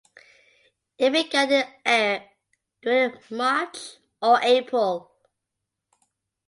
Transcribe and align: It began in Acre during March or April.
It 0.97 1.11
began 1.11 1.51
in 1.51 1.63
Acre 1.85 2.29
during 2.81 3.19
March 3.29 3.77
or 4.19 4.39
April. 4.41 5.11